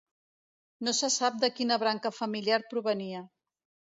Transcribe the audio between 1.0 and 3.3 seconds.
sap de quina branca familiar provenia.